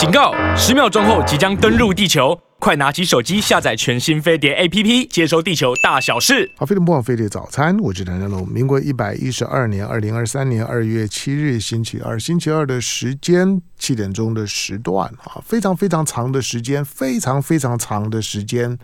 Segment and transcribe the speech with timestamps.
[0.00, 0.32] 警告！
[0.56, 6.50] 十秒钟后即将登陆地球，快拿起手机下载全新飞碟 APP，接收地球大小事。
[6.56, 8.48] 好，飞碟播报飞碟早餐，我是谭正龙。
[8.48, 18.78] 民国一百一十二年二零二三年二月七日星期二，星期二的时间七点钟的时段啊，非常非常长的时间，非常非常长的时间。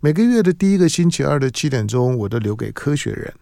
[0.00, 3.32] 每个月的第一个星期二的七点钟，我都留给科学人。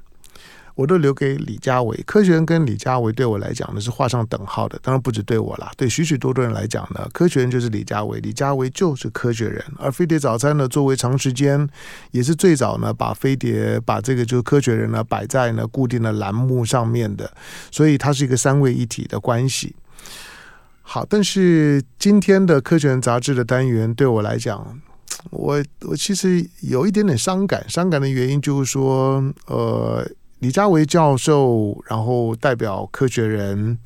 [0.75, 9.65] 我都留给李佳维，科学人跟李佳维对我来讲呢是画上等号的，当然不止对我啦，对许许多多人来讲呢，科学人就是李佳维，李佳维就是科学人。
[9.79, 11.69] 而飞碟早餐呢，作为长时间
[12.11, 17.33] 也是最早呢把飞碟把这个就是科学人呢摆在呢固定的栏目上面的，
[17.71, 19.77] 所以它是一个三位一体的关系。
[20.83, 24.81] 好，但是今天的科学人杂志的单元对我来讲，
[25.31, 30.05] 我我其实有一点点伤感，伤感的原因就是说，呃。
[30.45, 33.79] 李佳维教授，然后代表科学人，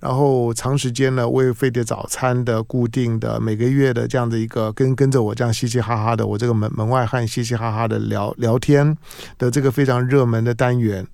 [0.00, 8.96] 然后长时间呢为飞碟早餐的固定的每个月的这样的一个跟跟着我这样嘻嘻哈哈的，我这个门门外汉嘻嘻哈哈的聊聊天
[9.36, 11.06] 的这个非常热门的单元，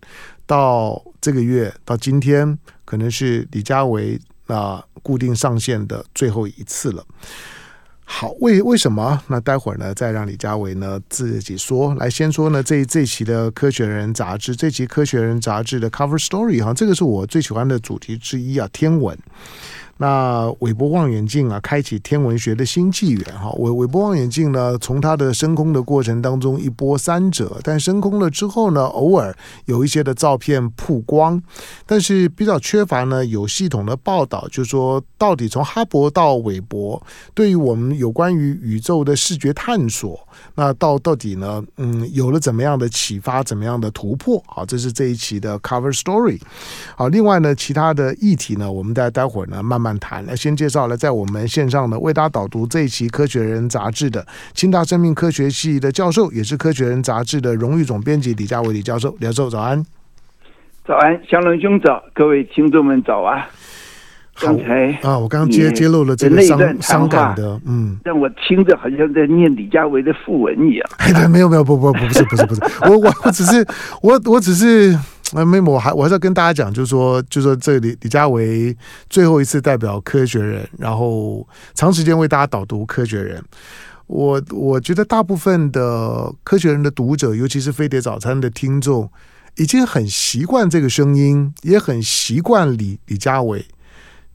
[0.47, 7.05] 到这个月到今天，可能是李佳维啊、固定上线的最后一次了。
[8.11, 9.23] 好，为为什么？
[9.29, 11.95] 那待会儿呢，再让李佳维呢自己说。
[11.97, 19.17] 来，先说呢，这这期的《科学人》杂志，这期《科学人》杂志的 cover story 哈，这个是我最喜欢的主题之一啊，天文。
[19.99, 23.51] 那韦伯望远镜啊，开启天文学的新纪元哈。
[23.59, 31.43] 韦韦伯望远镜呢，从它的升空的过程当中一波三折，但升空了之后呢，偶尔有一些的照片曝光，
[31.85, 37.03] 但是比较缺乏呢有系统的报道，就是说到底从哈勃到韦伯，
[37.35, 40.17] 对于我们有关于宇宙的视觉探索，
[40.55, 44.41] 那到到底呢，嗯，有了怎么样的启发，怎么样的突破？
[44.47, 46.41] 好，这是这一期的 cover story。
[46.95, 49.88] 好，另外呢，其他的议题呢，我们待待会儿呢慢慢。
[49.99, 59.15] 谈来，先介绍了在我们线上的为大家导读这一期《科学人》杂志的清大生命科学系的教授，也是《科学人》杂志的荣誉总编辑李家伟李教授。
[59.21, 59.85] 李教授早安，
[60.85, 63.47] 早安，祥龙兄早，各位听众们早啊！
[64.41, 70.89] 刚才啊，我刚刚揭揭露了这个伤伤感的，嗯，让我听着好像在念李家维的訃闻一样。
[70.99, 73.67] 哎，没有没有，不不不，不是不是不是，我我我只是
[74.01, 74.99] 我我只是。
[75.33, 78.77] 那没，我还我还是要跟大家讲，就是说，就是说，这李李佳维
[79.11, 83.43] 最后一次代表科学人，然后长时间为大家导读科学人。
[84.07, 89.11] 我我觉得大部分的科学人的读者，尤其是飞碟早餐的听众，
[89.57, 93.67] 已经很习惯这个声音，也很习惯李李佳伟。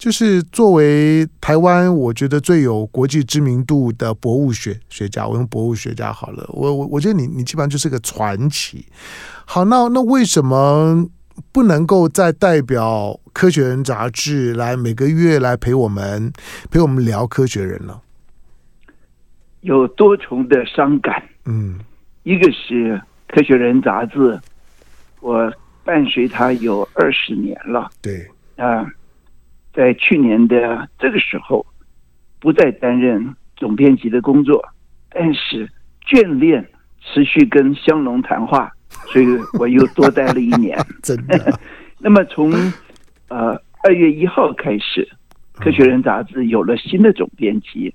[0.04, 6.46] 就是作为台湾，我觉得最有国际知名度的博物学学家，我用博物学家好了。
[6.50, 8.86] 我我我觉得你你基本上就是个传奇。
[9.46, 11.08] 好，那那为什么
[11.54, 16.34] 不能够再代表《科学人》杂志来每个月来陪我们
[16.70, 18.02] 陪我们聊科学人呢？
[19.62, 21.24] 有多重的伤感。
[21.46, 21.80] 嗯，
[22.24, 22.96] 一个是
[23.30, 24.38] 《科学人》杂志，
[25.22, 25.50] 我
[25.86, 27.90] 伴随他有二十年了。
[28.02, 28.86] 对啊。
[29.74, 31.66] 在去年的这个时候，
[32.40, 34.64] 不再担任总编辑的工作，
[35.10, 35.68] 但是
[36.06, 36.64] 眷恋
[37.02, 38.72] 持续跟香农谈话，
[39.12, 39.26] 所以
[39.58, 40.78] 我又多待了一年。
[41.02, 41.60] 真的。
[41.98, 42.52] 那么从
[43.30, 45.08] 呃二月一号开始，
[45.60, 47.94] 《科学人》杂志有了新的总编辑，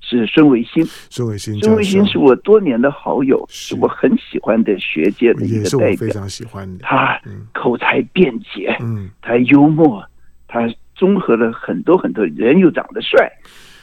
[0.00, 0.84] 是孙维新。
[1.08, 6.84] 孙维新，孙维新是我多年的好友，是我很喜欢的学界的一个代表，非常喜欢的。
[6.84, 7.18] 他
[7.54, 10.04] 口才辩解，嗯，他幽默，
[10.46, 10.68] 他。
[10.94, 13.30] 综合了很多很多人，又长得帅，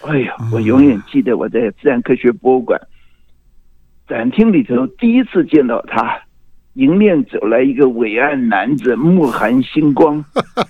[0.04, 2.80] 哎呀，我永远记得我在自然科学博物馆
[4.08, 6.20] 展厅里头第一次见到他，
[6.74, 10.24] 迎面走来一个伟岸男子，目含星光，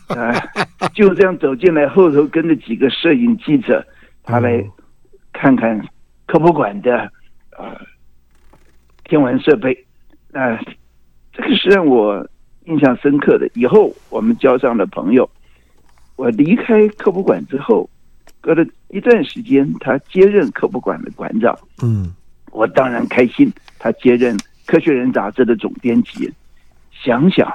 [0.10, 0.34] 啊，
[0.94, 3.86] 就这样走进来，后头跟着几个摄影记者，
[4.24, 4.64] 他来
[5.32, 5.80] 看看
[6.26, 6.98] 科博馆的
[7.52, 7.80] 啊
[9.04, 9.74] 天文设备，
[10.34, 10.60] 啊，
[11.34, 12.28] 这个是让我
[12.66, 13.48] 印象深刻的。
[13.54, 15.30] 以后我们交上了朋友。
[16.22, 17.90] 我离开科普馆之后，
[18.42, 21.58] 隔了一段时间，他接任科普馆的馆长。
[21.82, 22.14] 嗯，
[22.52, 23.52] 我当然开心。
[23.80, 24.38] 他接任
[24.68, 26.32] 《科学人》杂志的总编辑，
[26.92, 27.52] 想想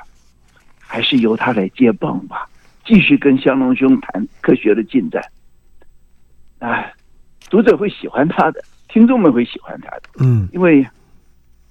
[0.81, 2.49] 还是由他来接棒吧，
[2.85, 5.23] 继续跟香龙兄谈科学的进展。
[6.59, 6.91] 啊，
[7.49, 10.03] 读者会喜欢他的，听众们会喜欢他的。
[10.19, 10.85] 嗯，因为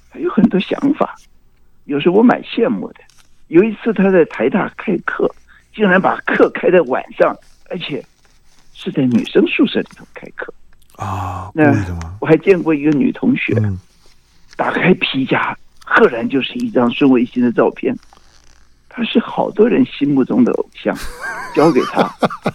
[0.09, 1.13] 他有很多想法，
[1.83, 3.01] 有时候我蛮羡慕的。
[3.47, 5.29] 有一次他在台大开课。
[5.75, 7.37] 竟然把课开在晚上，
[7.69, 8.03] 而且
[8.73, 10.53] 是在女生宿舍里头开课
[10.95, 11.51] 啊！
[11.53, 11.73] 那
[12.21, 13.77] 我还见过一个女同学，嗯、
[14.55, 17.93] 打开皮夹，赫然就是一张孙维新的照片。
[18.87, 20.95] 他是好多人心目中的偶像，
[21.53, 22.09] 交给他，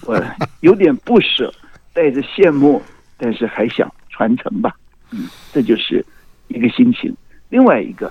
[0.07, 0.19] 我
[0.61, 1.53] 有点不舍，
[1.93, 2.83] 带着羡慕，
[3.19, 4.75] 但是还想传承吧。
[5.11, 6.03] 嗯，这就是
[6.49, 7.15] 一个心情。
[7.51, 8.11] 另外一个，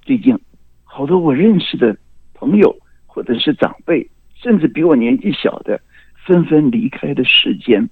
[0.00, 0.34] 最近
[0.84, 1.94] 好多我认识的
[2.32, 2.74] 朋友
[3.18, 4.08] 或者是长辈，
[4.40, 5.80] 甚至比我年纪小的，
[6.24, 7.90] 纷纷离开的世间。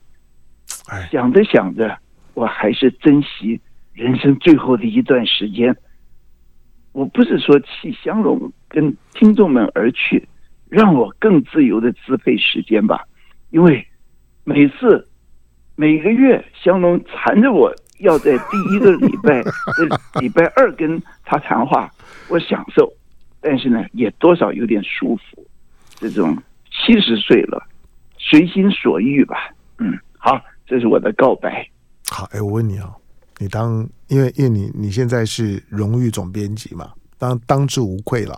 [1.11, 1.99] 想着想着，
[2.35, 3.61] 我还是珍惜
[3.93, 5.77] 人生最后的一段时间。
[6.93, 10.29] 我不是说弃香龙跟听众们而去，
[10.69, 13.03] 让我更自由的支配时间吧。
[13.51, 13.85] 因为
[14.45, 15.09] 每次
[15.75, 19.43] 每个月香龙缠着我要在第一个礼拜
[19.75, 21.91] 的礼拜二跟他谈话，
[22.29, 22.93] 我享受，
[23.47, 25.47] 但是呢，也多少有点舒服。
[26.01, 26.37] 这种
[26.69, 27.65] 七十岁了，
[28.19, 29.37] 随心所欲吧。
[29.79, 30.37] 嗯，好。
[30.69, 31.65] 这是我的告白。
[32.09, 32.93] 好，哎，我问你啊，
[33.39, 38.37] 你当因为因为你你现在是荣誉总编辑嘛，当当之无愧了。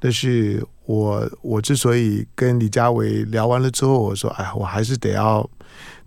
[0.00, 5.46] 但是我我之所以跟李佳维聊完了之后，我说，哎，我还是得要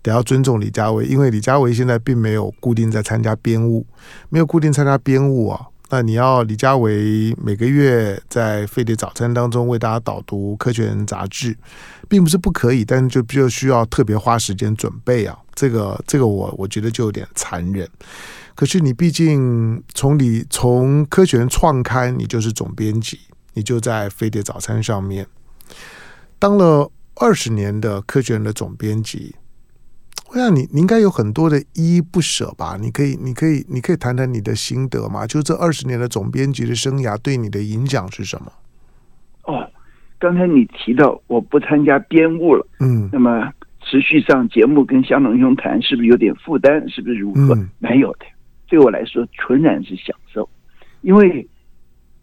[0.02, 3.86] 得要尊重李佳维，因为李佳维现在并没有固定在参加编务，
[4.30, 5.68] 没有固定参加编务啊。
[5.92, 11.54] 那你要李佳维每个月在飞碟早餐当中为大家导读《科学人》杂志，
[12.08, 15.38] 并不是不可以，但是就就需要特别花时间准备啊。
[15.54, 17.86] 这个这个我我觉得就有点残忍。
[18.54, 23.20] 可是你毕竟从你从《科学人》创刊，你就是总编辑，
[23.52, 25.26] 你就在飞碟早餐上面
[26.38, 29.36] 当了二十年的《科学人》的总编辑。
[30.34, 32.78] 我想你，你应该有很多的依依不舍吧？
[32.80, 35.26] 你可以，你可以，你可以谈谈你的心得嘛？
[35.26, 38.50] 就这二十年的总编辑的生涯对你的影响是什么？
[39.44, 39.70] 哦，
[40.18, 43.52] 刚才你提到我不参加编务了，嗯，那么
[43.82, 46.88] 持续上节目跟香农兄谈，是不是有点负担？
[46.88, 47.54] 是不是如何？
[47.54, 48.24] 嗯，没有的，
[48.68, 50.48] 对我来说纯然是享受，
[51.02, 51.46] 因为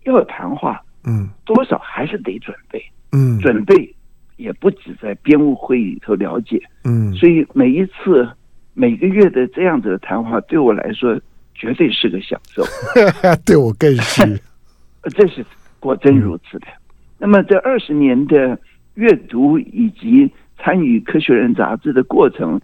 [0.05, 3.95] 要谈话，嗯，多少还是得准备，嗯，准备。
[4.39, 8.25] 也不止在编务会议里头了解，嗯，所以每一次
[8.73, 11.19] 每个月的这样子的谈话，对我来说
[11.53, 12.63] 绝对是个享受，
[13.45, 14.41] 对我更是，
[15.13, 15.45] 这是
[15.81, 16.67] 果真如此的。
[16.67, 16.79] 嗯、
[17.17, 18.57] 那么这二十年的
[18.93, 22.61] 阅读以及参与《科学人》杂志的过程，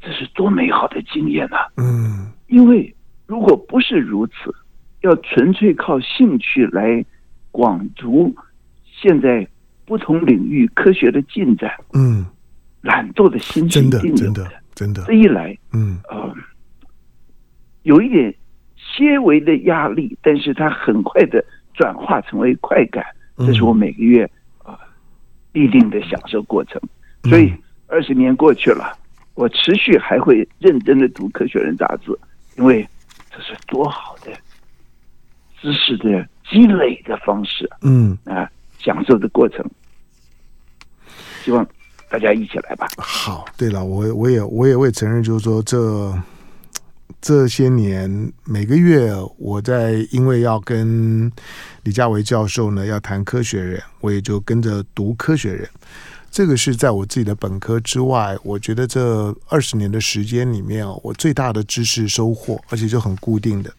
[0.00, 1.66] 这是多美好的经验啊！
[1.78, 2.94] 嗯，因为
[3.26, 4.54] 如果不是如此，
[5.00, 7.04] 要纯粹靠兴趣来
[7.50, 8.32] 广读，
[8.84, 9.44] 现在。
[9.90, 12.24] 不同领域科学的进展，嗯，
[12.80, 15.02] 懒惰的心情，真的，真的，真的。
[15.04, 16.32] 这一来，嗯，呃，
[17.82, 18.32] 有一点
[18.76, 21.44] 些微的压力，但是它很快的
[21.74, 23.04] 转化成为快感，
[23.38, 24.22] 这是我每个月
[24.62, 24.78] 啊
[25.50, 26.80] 必定的享受过程。
[27.24, 27.52] 所以
[27.88, 28.96] 二十年过去了，
[29.34, 32.16] 我持续还会认真的读《科学人》杂志，
[32.56, 32.88] 因为
[33.28, 34.30] 这是多好的
[35.60, 38.48] 知识的积累的方式，嗯啊，
[38.78, 39.68] 享受的过程。
[41.44, 41.66] 希望
[42.08, 42.88] 大家一起来吧。
[42.96, 46.14] 好，对了，我我也我也会承认，就是说这
[47.20, 51.30] 这些年每个月我在因为要跟
[51.84, 55.68] 李佳维教授呢要谈科学人，我也就跟着读科学人。
[56.32, 63.72] 这个是在我自己的本科之外，我觉得这二十年的时间里面，我最大的知识收获，而且就很固定的。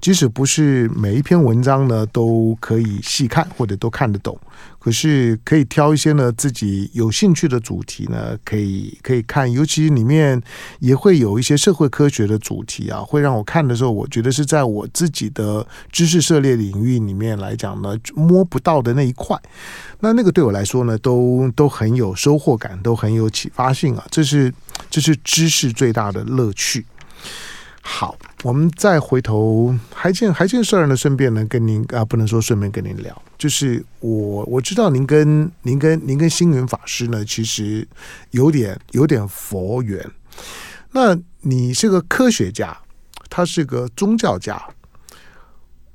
[0.00, 4.38] 即使不是每一篇文章呢都可以细看或者都看得懂，
[4.88, 9.52] 可是可以挑一些呢自己有兴趣的主题呢，可以可以看。
[9.52, 10.42] 尤其里面
[10.78, 19.38] 也会有一些社会科学的主题啊，会让我看的时候，我觉得是在我自己的知识涉猎领域里面来讲呢，摸不到的那一块。
[20.00, 24.06] 那那个对我来说呢，都都很有收获感，都很有启发性啊。
[24.10, 24.50] 这是
[24.88, 26.86] 这是知识最大的乐趣。
[27.90, 28.14] 好，
[28.44, 37.88] 我们再回头还见还见事儿呢，顺便呢跟您啊，不能说顺便跟您聊，就是我我知道您跟您跟您跟星云法师呢，其实
[38.32, 40.04] 有点有点佛缘。
[40.92, 42.76] 那你是个科学家，
[43.30, 44.62] 他是个宗教家，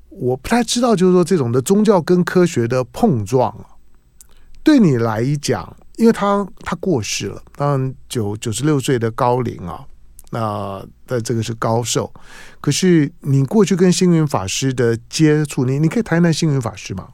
[0.10, 3.56] 我不太知道，就是说这种的宗教跟科学的碰撞，
[4.64, 9.86] 对你来讲，因为他他过世了，当然九九十六岁的高龄啊。
[10.34, 12.12] 那那这个是高寿，
[12.60, 17.10] 可是你过去跟星云法师的接触，你你可以谈谈星云法师吗？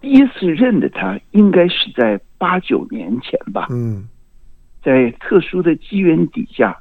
[0.00, 3.68] 第一次认得他，应该是在八九年前吧。
[3.70, 4.08] 嗯，
[4.82, 6.76] 在特殊的机缘底下，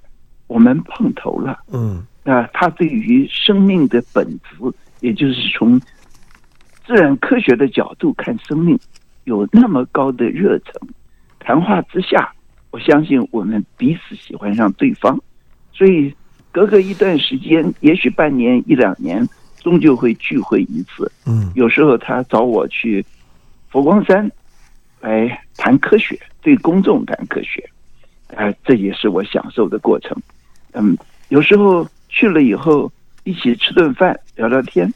[0.48, 1.60] 我们碰头了。
[1.72, 4.56] 嗯，那他对于生命的本质，
[5.02, 5.80] 也就是从
[6.88, 8.80] 自然科学的角度看生命，
[9.26, 10.74] 有那么高的热忱。
[11.40, 12.34] 谈话之下。
[12.72, 15.20] 我相信我们彼此喜欢上对方，
[15.74, 16.14] 所以
[16.52, 19.28] 隔个一段时间，也许半年一两年，
[19.60, 21.12] 终究会聚会一次。
[21.26, 23.06] 嗯，有时候他找我去
[23.70, 24.30] 佛光山
[25.02, 27.62] 来谈科学，对公众谈科学；
[28.28, 30.16] 呃，这也是我享受的过程。
[30.72, 30.98] 嗯，
[31.30, 32.92] 有时候去了以后，
[33.26, 34.92] 一起吃顿饭，聊聊天。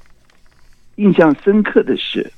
[0.96, 2.32] 印象深刻的是，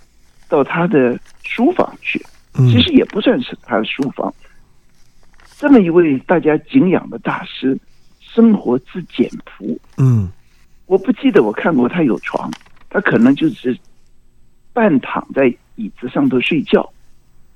[0.49, 2.19] 到他的书房去，
[2.55, 4.33] 其实也不算是他的书房。
[5.57, 7.75] 这么一位大家敬仰的大师，
[8.19, 9.77] 生活之简朴。
[9.97, 10.29] 嗯，
[10.85, 12.49] 我不记得我看过他有床，
[12.91, 13.75] 他可能就是
[14.71, 16.87] 半躺在椅子上头睡觉。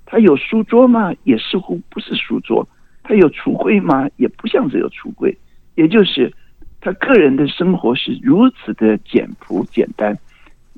[0.04, 1.14] 他有书桌吗？
[1.26, 2.68] 也似乎不是书桌。
[3.04, 4.10] 他有橱柜吗？
[4.18, 5.38] 也不像是有橱柜。
[5.76, 6.34] 也就是
[6.82, 10.12] 他个人的生活是如此的简朴简单，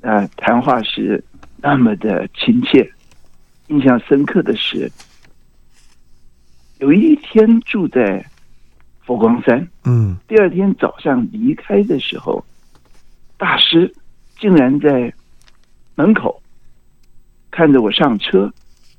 [0.02, 1.24] 啊、呃，谈话是
[1.56, 2.88] 那么的亲切。
[3.68, 4.92] 印象深刻的是，
[6.84, 8.22] 有一天住在
[9.00, 12.44] 佛光山，嗯，第二天早上离开的时候，
[13.38, 13.90] 大师
[14.38, 15.10] 竟然在
[15.94, 16.42] 门口
[17.50, 18.52] 看着我上车。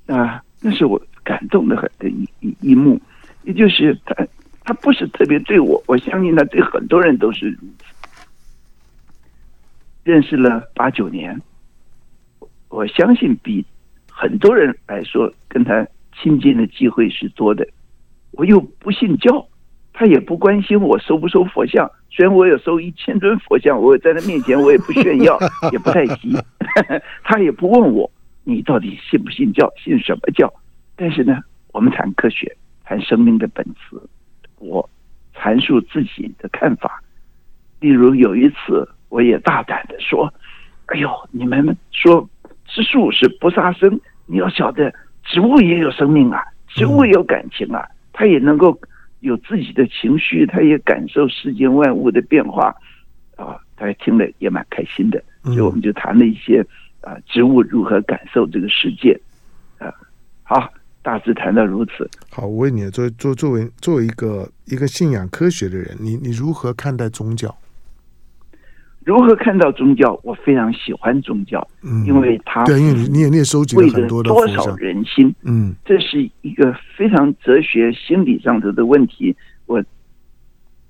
[0.08, 3.00] 啊，那是我感动的很的一一一幕，
[3.44, 4.16] 也就是他，
[4.64, 7.86] 他不是特别对我，我相信他对很多人都是如此。
[10.04, 11.40] 认识了八九年，
[12.70, 13.64] 我相信比
[14.10, 15.88] 很多人来说跟他
[16.22, 17.68] 亲近的机会是多的。
[18.32, 19.48] 我又不信教，
[19.94, 25.38] 他也不关心我收不收佛像，虽然我有收一千尊佛像，我在他面前我也不炫耀，
[25.72, 26.36] 也不太急，
[27.24, 28.10] 他也不问我。
[28.44, 29.72] 你到底信不信教？
[29.78, 30.54] 信什么教？
[30.96, 31.40] 但是呢，
[31.72, 34.00] 我们谈科学，谈生命的本质，
[34.60, 34.88] 我
[35.36, 37.02] 阐述自己的看法。
[37.80, 40.32] 例如有一次，我也大胆的说
[40.88, 42.28] ：“哎呦，你们说
[42.68, 44.94] 吃素是不杀生，你要晓得，
[45.26, 48.80] 植物也有生命啊，植物也有感情啊，它也能够
[49.20, 52.74] 有自己的情绪，它也感受世间万物的变化。”
[53.36, 56.66] 啊，大家听了也蛮开心的，所以我们就谈了一些。
[57.02, 59.16] 啊，植物如何感受这个世界？
[59.78, 59.94] 啊，
[60.42, 60.68] 好，
[61.04, 62.10] 大致谈到如此。
[62.32, 67.56] 好，我问你，作作作为作为一个一个信仰科学的人，你你如何看待宗教？
[69.06, 70.20] 如何看到宗教？
[70.24, 79.34] 我非常喜欢宗教，嗯，因为它对，因为你你也收集了很多的多少人心，嗯，这是一个非常哲学心理上头的问题。
[79.68, 79.82] 我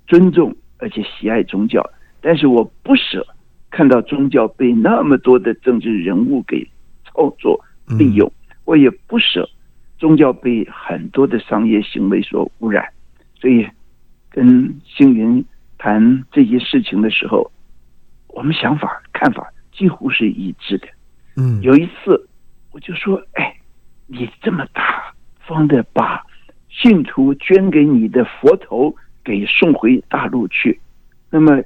[0.08, 1.88] 尊重而且喜爱宗教，
[2.20, 3.24] 但是我不舍。
[3.68, 6.66] 看到宗教被那么多的政治人物给
[7.04, 7.62] 操作
[7.98, 8.32] 利用，
[8.64, 9.46] 我也不舍
[9.98, 12.82] 宗教被很多的商业行为所污染，
[13.38, 13.66] 所以
[14.30, 15.44] 跟星云
[15.76, 17.50] 谈这些事情的时候，
[18.36, 20.86] 我们想法看法几乎是一致的。
[21.36, 22.28] 嗯，有一次
[22.70, 23.56] 我就说：“哎，
[24.06, 26.22] 你这么大方的把
[26.68, 30.78] 信徒捐给你的佛头给送回大陆去，
[31.30, 31.60] 那么。”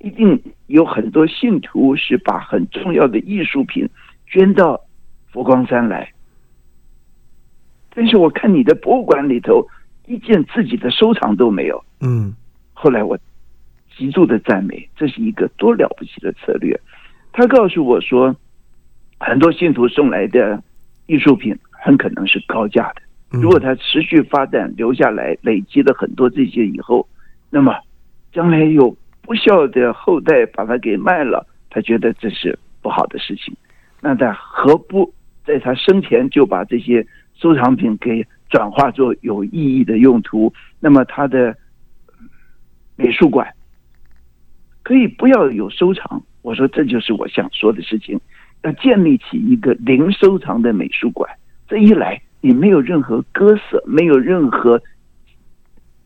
[0.00, 3.88] 一定有很多信徒是把很重要的艺术品
[4.26, 4.78] 捐到
[5.32, 6.12] 佛光山来，
[7.94, 9.66] 但是我看你的博物馆里头
[10.04, 11.82] 一件自己的收藏都没有。
[12.02, 12.34] 嗯，
[12.74, 13.18] 后来我
[13.96, 16.78] 极度的赞美，这是一个多了不起的策略。
[17.32, 18.34] 他告诉我说，
[19.18, 20.62] 很多信徒送来的
[21.06, 23.02] 艺术品很可能是高价的，
[23.40, 27.08] 如果他持续发展留下来，累积了很多这些以后，
[27.50, 27.74] 那么
[28.32, 28.96] 将来有。
[29.26, 33.56] 不孝的后代把它给卖了，他觉得这是不好的事情。
[33.98, 35.10] 那他何不
[35.46, 37.02] 在他生前就把这些
[37.34, 40.52] 收藏品给转化做有意义的用途？
[40.78, 41.56] 那么他的
[42.96, 43.50] 美术馆
[44.84, 46.22] 可以不要有收藏。
[46.42, 48.20] 我说这就是我想说的事情，
[48.62, 51.28] 要建立起一个零收藏的美术馆。
[51.66, 54.80] 这一来，你没有任何割舍，没有任何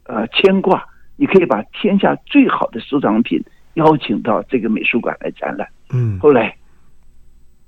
[0.05, 0.83] 呃牵挂。
[1.17, 3.43] 你可以把天下最好的收藏品
[3.75, 5.69] 邀请到这个美术馆来展览。
[5.93, 6.55] 嗯，后来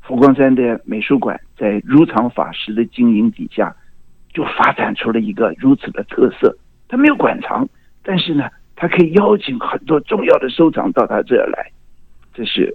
[0.01, 3.75] 佛光山的美术馆在如常法师的经营底下，
[4.33, 6.57] 就发展出了一个如此的特色。
[6.87, 7.69] 它没有馆藏，
[8.05, 8.49] 但是呢，
[8.81, 11.71] 他可以邀请很多重要的收藏到他这儿来。
[12.33, 12.75] 这是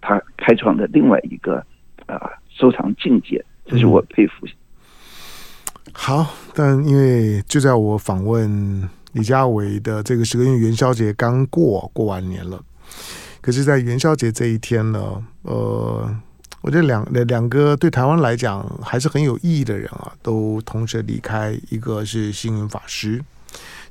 [0.00, 1.56] 他开创的另外一个
[2.06, 4.46] 啊、呃、收藏境界，这是我佩服。
[5.92, 8.88] 好，但因为就在我访问。
[9.14, 12.58] 李家维的这个时刻，因为元宵节刚过，过完年了。
[13.42, 16.16] 可是，在元宵节这一天呢，呃，
[16.62, 21.54] 我觉得两两个对台湾来讲还是很有意义的人啊，都同时离开。
[21.68, 23.22] 一个是星云法师，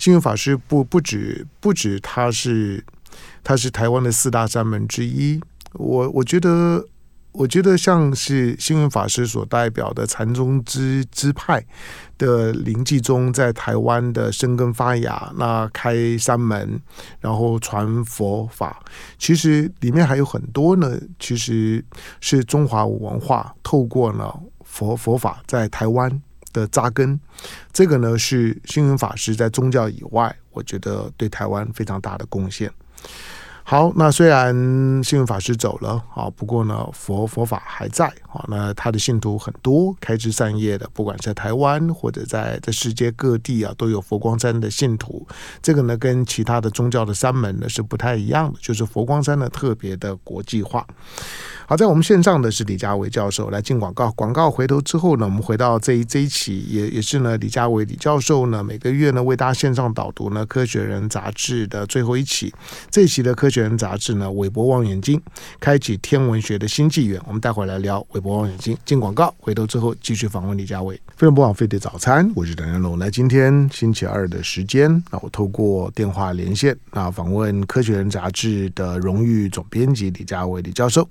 [0.02, 2.84] 星云法师不不止不止他是
[3.44, 5.40] 他是台湾的四大山门之一。
[5.74, 6.84] 我我觉得。
[7.34, 11.66] 我觉得像是星云法师所代表的禅宗支支派
[12.18, 16.78] 的临济宗在台湾的生根发芽，那开山门，
[17.22, 18.84] 然后传佛法，
[19.18, 21.00] 其实里面还有很多呢。
[21.20, 21.82] 其实
[22.20, 27.20] 是中华文化透过了佛佛法在台湾的扎根。
[27.74, 32.72] 这个呢是星云法师在宗教以外，我觉得对台湾非常大的贡献。
[33.64, 34.54] 好，那虽然
[35.04, 38.44] 星云法师走了啊，不过呢，佛佛法还在啊。
[38.50, 45.26] 那他的信徒很多，开枝散叶的，不管在台湾或者在在世界各地啊，都有佛光山的信徒。
[45.62, 50.86] 这个呢，跟其他的宗教的山门呢是不太一样的，就是佛光山呢特别的国际化。
[51.68, 54.12] 好，在我们线上的是李家维教授，来进广告。
[54.12, 62.54] 广告回头之后呢，我们回到这一这一期，也也是呢，李家维李教授呢每个月呢为大家线上导读呢《科学人》杂志的最后一期。
[62.90, 65.22] 这一期的《科学人》杂志呢，韦伯望远镜
[65.60, 67.22] 开启天文学的新纪元。
[67.28, 68.76] 我们待会儿来聊韦伯望远镜。
[68.86, 71.00] 进广告，回头之后继续访问李家伟。
[71.18, 72.98] 非常不枉费的早餐，我是邓元龙。
[72.98, 81.08] 来，今天星期二的时间，那我透过电话连线，那访问《科学人》杂志的荣誉总编辑李家伟李教授。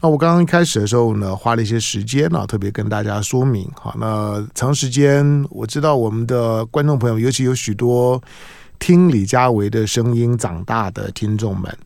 [0.00, 3.70] 那我刚刚一开始的时候呢，花了一些时间呢，特别跟大家说明。
[3.74, 8.20] 好，那长时间我知道我们的观众朋友，尤其有许多
[8.78, 11.76] 听李佳维的声音长大的听众们。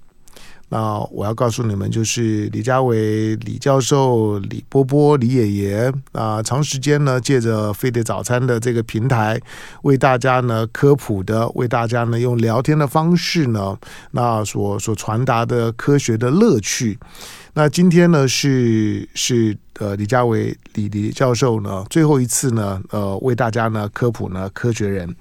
[0.71, 9.41] 那我要告诉你们，就是李佳维李教授、李波波、李爷爷啊，长时间呢借着飞碟早餐的这个平台，
[9.81, 13.79] 为大家呢科普的，为大家呢用聊天的方式呢，
[14.11, 16.99] 那所所传达的科学的乐趣。
[17.55, 25.15] 那今天呢是是呃李佳维李李教授呢最后一次呢呃为大家呢科普呢科学人。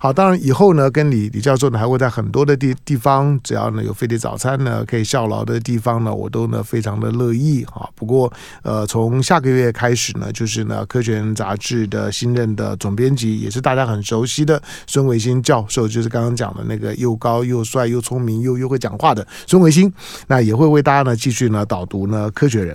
[0.00, 7.88] 好，当然以后呢，跟李李教授呢，还会在很多的地地方，只要呢有飞碟早餐呢可以效劳的地方呢，我都呢非常的乐意啊。
[7.96, 19.92] 不过，呃，从下个月开始呢，就是呢《科学人》杂志的新任的总编辑，也是大家很熟悉的孙维新教授，就是刚刚讲的那个又高又帅又聪明又又会讲话的孙维新，
[20.28, 22.72] 那也会为大家呢继续呢导读呢《科学人》。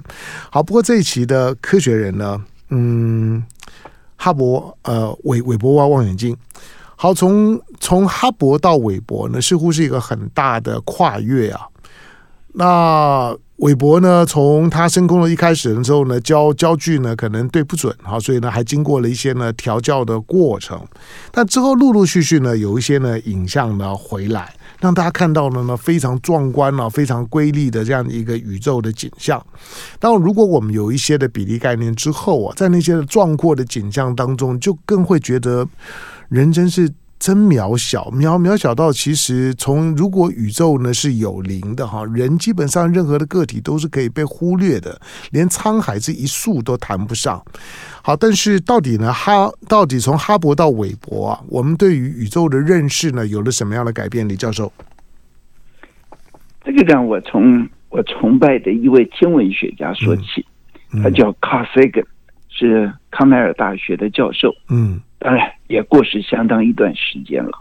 [0.50, 3.44] 好，不过这一期的《科学人》呢，嗯，
[4.16, 6.36] 哈勃呃韦韦伯望望远镜。
[6.96, 11.68] 好，从从哈勃到韦伯呢，似乎是一个很大的跨越啊。
[12.54, 20.80] 那韦伯呢，从他升空的一开始的时候呢，焦焦距呢可能对不准，好，所以呢还经过了一些呢调教的过程。
[21.32, 29.42] 但之后陆陆续续呢，有一些呢影像呢回来，让大家看到了呢非常壮观啊、非常瑰丽的这样一个宇宙的景象。
[29.98, 35.66] 当，如果我们有一些的比例概念之后啊，在那些壮阔的景象当中，就更会觉得。
[36.30, 36.92] 人真是
[37.24, 45.00] 真渺小，渺渺小到其实从如果宇宙呢是有灵的哈，人基本上任何的个体都是可以被忽略的，
[45.32, 47.42] 连沧海这一粟都谈不上。
[48.02, 54.28] 好，但是到底呢哈，到底从哈勃到韦伯啊，我们对于宇宙的认识呢有了什么样的改变？
[54.28, 54.70] 李教授，
[56.66, 60.46] 这个让我从我崇拜的一位天文学家说起，
[60.92, 62.06] 嗯嗯、他叫卡塞根，
[62.50, 64.54] 是康奈尔大学的教授。
[64.68, 65.00] 嗯。
[65.24, 67.58] 当然也过时相当一段时间了。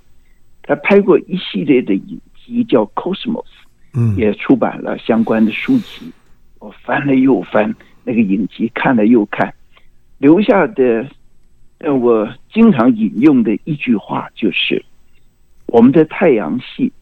[0.62, 3.44] 他拍过一系列的影集，叫《Cosmos》，
[3.94, 6.10] 嗯，也出版了相关的书籍。
[6.58, 7.72] 我翻了又翻
[8.02, 9.54] 那个影集，看了又看，
[10.18, 11.06] 留下的，
[11.78, 14.84] 让，我经常引用的一句话就是：
[15.66, 16.92] 我们的太阳系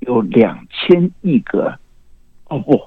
[0.00, 1.78] 有两千亿个，
[2.48, 2.78] 哦不，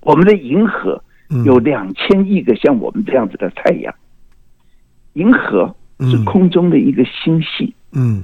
[0.00, 1.02] 我们的银河
[1.44, 3.94] 有两千亿个像我们这样子的太阳，
[5.12, 5.74] 银河。
[6.00, 7.74] 是空中的一个星系。
[7.92, 8.22] 嗯，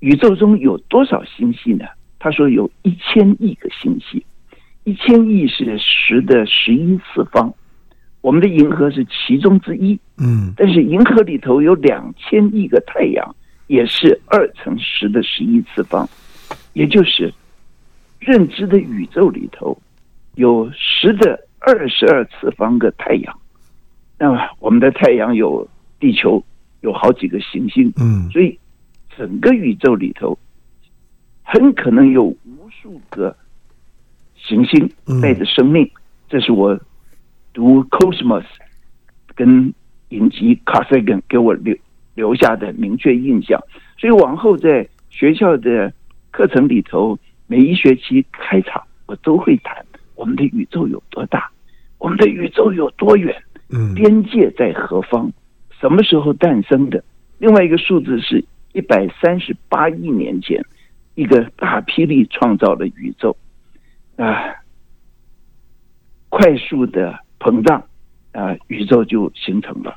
[0.00, 1.84] 宇宙中有多少星系呢？
[2.18, 4.24] 他说有一千亿个星系，
[4.84, 7.52] 一千亿是十的十一次方。
[8.20, 9.98] 我们的银河是其中之一。
[10.18, 13.36] 嗯，但是银河里头有两千亿个太阳，
[13.68, 16.08] 也是二乘十的十一次方，
[16.72, 17.32] 也就是
[18.18, 19.78] 认知的宇宙里头
[20.34, 23.38] 有十的二十二次方个太阳。
[24.18, 25.66] 那么我们的太阳有
[25.98, 26.44] 地球。
[26.80, 28.58] 有好几个行星，嗯，所以
[29.16, 30.38] 整个宇宙里头
[31.42, 33.36] 很可能有无数个
[34.36, 34.88] 行星
[35.20, 35.90] 带着生命。
[36.28, 36.78] 这是我
[37.52, 38.42] 读《Cosmos》
[39.34, 39.72] 跟
[40.10, 41.76] 影集《卡塞根》给我留
[42.14, 43.60] 留下的明确印象。
[43.98, 45.92] 所以往后在学校的
[46.30, 51.50] 课程里头，每一学期开场，我都会谈我们的宇宙有多大，
[51.98, 53.34] 我们的宇宙有多远，
[53.70, 55.32] 嗯，边界在何方。
[55.80, 57.02] 什么时候诞生的？
[57.38, 60.60] 另外一个数字是一百三十八亿年前，
[61.14, 63.36] 一个大霹雳创造了宇宙，
[64.16, 64.56] 啊，
[66.28, 67.84] 快速的膨胀，
[68.32, 69.96] 啊，宇宙就形成了。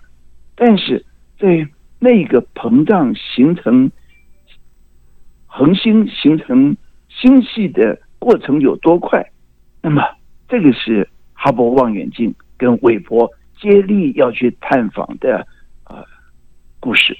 [0.56, 1.04] 但是
[1.40, 1.68] 在
[1.98, 3.92] 那个膨胀形成
[5.48, 6.78] 恒星、形成
[7.10, 9.26] 星系的过程有多快？
[9.82, 10.04] 那么
[10.48, 13.28] 这个是哈勃望远镜跟韦伯
[13.60, 15.48] 接力要去探访的。
[16.82, 17.16] 故事。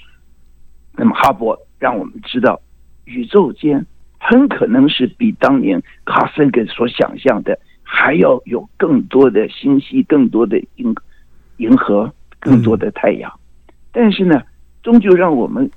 [0.94, 2.60] 那么哈勃让我们知道，
[3.06, 3.86] 宇宙间
[4.18, 10.94] 很可能是比当年卡森根所想象的还要有更多的星系、更多的银
[11.56, 13.32] 银河、更多的太阳。
[13.90, 14.42] 但是呢，
[14.82, 15.70] 终究让我们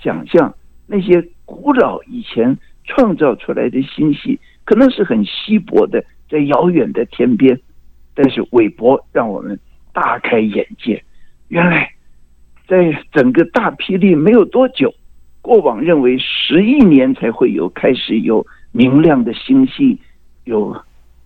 [0.00, 0.54] 想象
[0.86, 7.58] 那些古老以前创造出来的星系，可能是很稀薄的，在遥远的天边。
[8.14, 9.58] 但是韦伯让我们
[9.92, 11.02] 大开眼界，
[11.48, 11.90] 原来
[12.66, 14.92] 在整个大霹雳没有多久，
[15.40, 19.98] 过往认为十亿年才会有开始有明亮的星系，
[20.44, 20.70] 有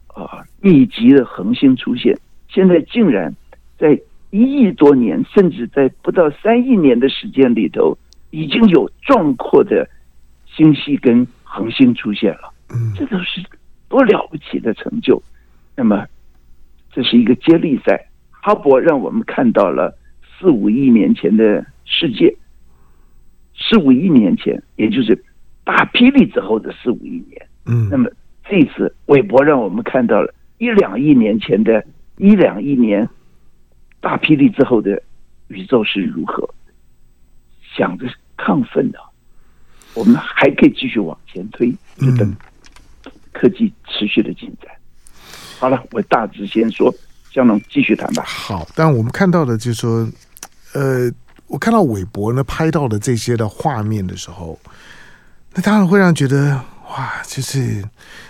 [0.06, 3.34] 啊密集的恒星出现，现在竟然
[3.78, 3.98] 在。
[4.30, 7.96] 一亿多年，甚至在不到三亿年的时间里头，
[8.28, 9.88] 已经有壮阔的
[10.44, 12.52] 星系跟恒星出现了。
[12.68, 13.42] 嗯，这都是
[13.88, 15.22] 多了不起的成就。
[15.74, 16.04] 那么，
[16.92, 18.06] 这是一个接力赛。
[18.30, 19.96] 哈勃让我们看到了
[20.38, 22.34] 四五亿年前的世界，
[23.56, 25.22] 四五亿年前，也就是
[25.64, 27.48] 大霹雳之后的四五亿年。
[27.66, 28.10] 嗯，那么
[28.48, 31.84] 这次韦伯让我们看到了一两亿年前的
[32.16, 33.08] 一两亿年。
[34.00, 35.02] 大霹雳之后的
[35.48, 36.48] 宇宙是如何？
[37.76, 38.98] 想着亢奋的，
[39.94, 41.74] 我们还可以继续往前推，
[42.16, 42.36] 等
[43.32, 44.70] 科技持续的进展。
[45.58, 46.94] 好了，我大致先说，
[47.32, 48.22] 香农继续谈吧。
[48.22, 50.08] 好，但我们看到的就是说，
[50.72, 51.10] 呃，
[51.46, 54.58] 我看到韦伯呢拍到的这些的画面的时候，
[55.54, 57.84] 那当然会让觉得哇，就是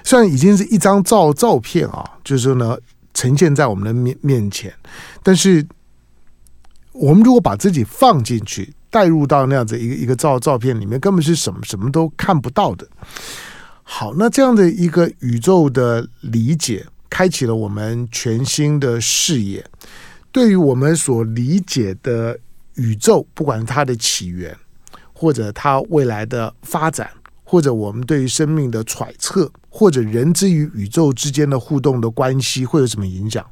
[0.04, 2.76] 虽然已经是一张照照片啊，就是呢。
[3.14, 4.72] 呈现在我们的面面前，
[5.24, 5.66] 但是
[6.92, 12.86] 我们如果把自己放进去，带入到那样子一个一个照照片里面，根本是什么什么都看不到的。
[13.82, 19.64] 好，那这样的一个宇宙的理解，开启了我们全新的视野。
[20.32, 22.38] 对于我们所理解的
[22.76, 24.56] 宇宙，不管是它的起源，
[25.12, 27.08] 或者它未来的发展。
[27.50, 33.42] 或者我们对于生命的揣测，或者人之与宇宙之间的互动的关系，会有什么影响？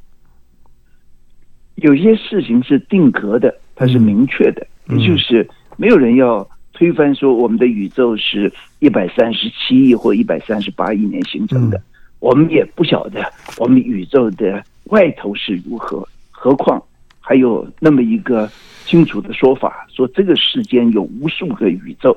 [1.77, 11.79] 有些事情是定格的，它是明确的，嗯、也就是没有人要推翻说我们的宇宙是一百三十七亿或一百三十八亿年形成的。
[11.79, 11.83] 嗯、
[12.19, 13.25] 我们也不晓得
[13.57, 16.07] 我们宇宙的外头是如何，
[16.47, 16.81] 何况
[17.19, 18.49] 还有那么一个
[18.85, 22.17] 清楚的说法，说这个世间有无数个宇宙。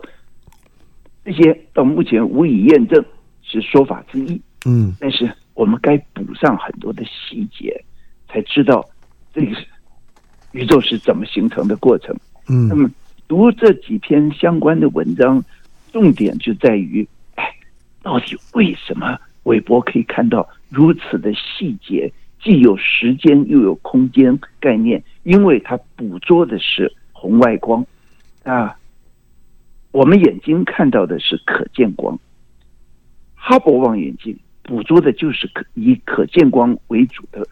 [1.26, 3.04] 这些到目前无以验证，
[3.42, 4.40] 是说法之一。
[4.68, 7.84] 嗯，但是我们该补上很多的细节，
[8.28, 8.88] 才知道
[9.34, 9.48] 这个
[10.52, 12.16] 宇宙是怎么形成的过程。
[12.48, 12.88] 嗯，那么
[13.28, 15.44] 读这几篇相关的文章，
[15.92, 17.52] 重点就在于，哎，
[18.04, 25.04] 到底为什么韦伯可以看到如此的细节，既有时间又有空间概念？
[25.24, 27.86] 因为它捕捉的是红外光
[28.44, 28.76] 啊。
[29.92, 32.18] 我们眼睛看到的是可见光，
[33.34, 37.46] 哈勃望远镜捕捉的就是可以可见光为主的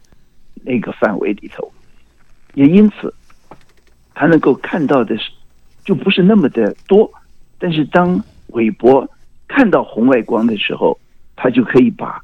[0.64, 1.72] 那个范围里头，
[2.54, 3.12] 也因此，
[4.14, 5.32] 他能够看到的是
[5.84, 7.12] 就不是那么的多。
[7.58, 9.10] 但是当韦伯
[9.48, 10.98] 看到红外光的时候，
[11.36, 12.22] 他就可以把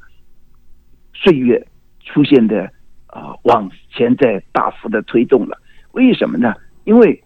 [1.12, 1.66] 岁月
[2.04, 2.64] 出现的
[3.06, 5.58] 啊、呃、往前在大幅的推动了。
[5.92, 6.54] 为什么呢？
[6.84, 7.22] 因为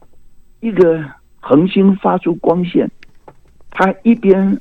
[0.60, 1.04] 一个。
[1.40, 2.90] 恒星发出光线，
[3.70, 4.60] 它一边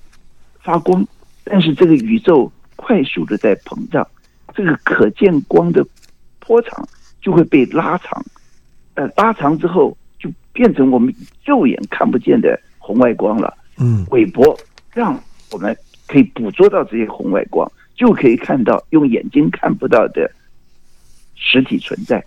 [0.62, 1.06] 发光，
[1.44, 4.08] 但是这个宇宙快速的在膨胀，
[4.54, 5.86] 这个可见光的
[6.40, 6.88] 波长
[7.20, 8.24] 就会被拉长，
[8.94, 13.54] 呃，拉长之后就变成我们肉眼看不见的红外光了。
[13.80, 14.58] 嗯，韦伯
[14.94, 15.20] 让
[15.52, 15.76] 我们
[16.08, 20.32] 可以捕捉到这些红外光，就可以看到用眼睛看不到的
[21.36, 22.24] 实体存在。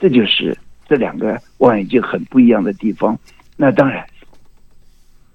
[0.00, 0.56] 这就是
[0.88, 3.16] 这两个望远镜很不一样的地方。
[3.56, 4.04] 那当然，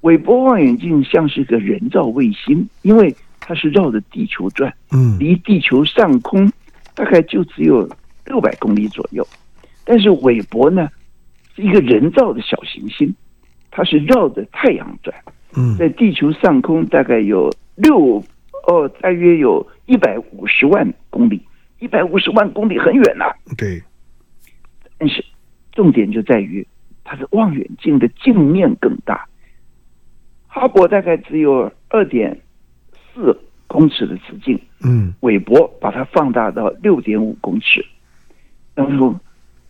[0.01, 6.51] 韦伯望远镜像是个人造卫星，因为它是绕着地球转，嗯，离地球上空
[6.93, 7.89] 大概就只有
[8.25, 9.25] 六百公里左右。
[9.85, 10.89] 但是韦伯呢，
[11.55, 13.11] 是一个人造的小行星，
[13.71, 15.15] 它是绕着太阳转，
[15.55, 18.23] 嗯，在地球上空大概有六
[18.69, 21.41] 哦，大约有一百五十万公里，
[21.79, 23.35] 一百五十万公里很远呐，啊。
[23.57, 23.81] 对，
[24.97, 25.25] 但是
[25.71, 26.65] 重点就在于。
[27.11, 29.27] 它的望远镜的镜面更大，
[30.45, 32.39] 哈勃大概只有二点
[32.93, 37.83] 四公尺的直径，嗯，韦伯把它放大到六点五公尺，
[38.75, 39.19] 然后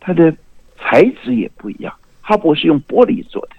[0.00, 0.30] 它的
[0.76, 3.56] 材质也不一样，哈勃是用玻璃做的，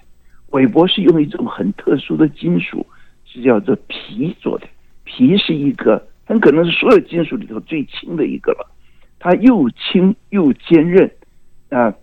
[0.50, 2.86] 韦伯是用一种很特殊的金属，
[3.24, 4.68] 是叫做皮做的，
[5.06, 8.70] 鈹是一个很可能是所有金属里头最轻的一个了，
[9.18, 11.10] 它又轻又坚韧，
[11.70, 11.94] 啊，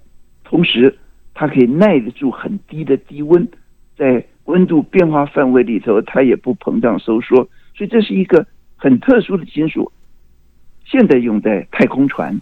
[0.43, 0.97] 同时。
[1.35, 3.47] 它可以耐得住很低的低温，
[3.95, 7.38] 在温度变化范围里头，它也不膨胀收缩，
[7.73, 9.89] 所以这是一个很特殊的金属。
[10.83, 12.38] 现在用在太空船，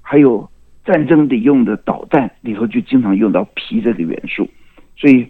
[0.00, 0.48] 还有
[0.84, 4.48] 战争里用的导弹里头，就经常用到皮这个元素。
[4.96, 5.26] 所以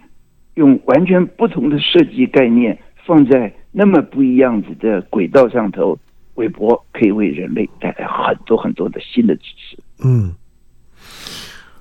[0.57, 2.79] 用完全不同的设计概念
[3.09, 5.99] 放在那么不一样子的轨道上头，
[6.35, 9.79] 韦伯可以为人类带来很多很多的新的知识。
[10.05, 10.35] 嗯。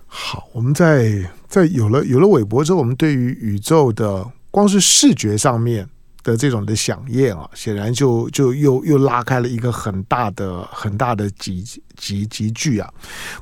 [0.05, 5.85] 好，我们在在有了有了韦伯之后，我们对于宇宙的光是视觉上面
[6.23, 11.61] 的这种的响应啊，显然就就又又拉开了一个很大的很大的级
[11.95, 12.91] 级级距啊。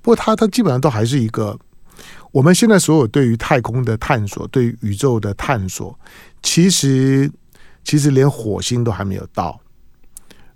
[0.02, 1.58] 不过它它基本上都还是一个
[2.32, 5.98] 我们现在所有对于太空的探索，对于宇宙的探索，
[6.44, 7.32] 其实
[7.86, 9.62] 其实连火星都还没有到，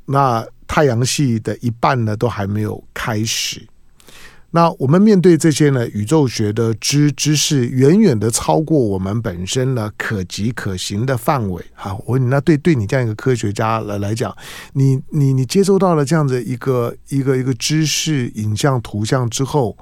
[0.05, 3.65] 那太阳系的一半呢都还没有开始。
[4.51, 11.63] 那我们面对这些呢，宇宙学的知知识远远的超过我们本身呢可及可行的范围。
[11.75, 14.35] 哈，我，那对对你这样一个科学家来来讲，
[14.73, 19.77] 你你你接收到了这样子一个一个一个知识影像图像之后，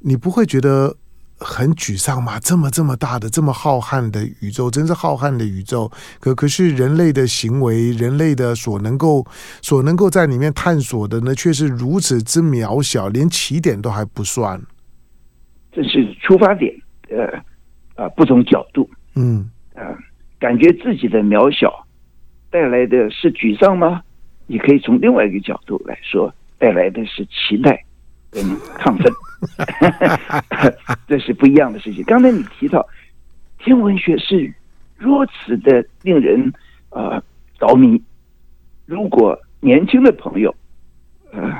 [0.00, 0.94] 你不会觉得？
[1.38, 2.38] 很沮丧吗？
[2.40, 5.90] 这么这么大的、这么浩瀚的宇宙，真是浩瀚的宇宙。
[6.18, 9.24] 可可是人类的行为，人类的所能够
[9.62, 14.60] 所能够在里面探索的呢，却是如此之渺小，连起点都还不算。
[15.72, 16.74] 这是出发点，
[17.10, 17.24] 呃，
[17.94, 19.84] 啊、呃，不同角度，嗯，呃，
[20.40, 21.86] 感觉自己的渺小
[22.50, 24.02] 带来的是沮丧吗？
[24.46, 27.84] 你可以从另外一个角度来说，带来的是期待
[28.30, 28.42] 跟
[28.78, 29.12] 亢奋。
[31.06, 32.02] 这是不一样的事情。
[32.04, 32.86] 刚才你提到
[33.58, 34.52] 天文学是
[34.96, 36.52] 如此的令人
[36.90, 37.22] 呃
[37.58, 38.02] 着迷，
[38.86, 40.54] 如果年轻的朋友
[41.32, 41.52] 呃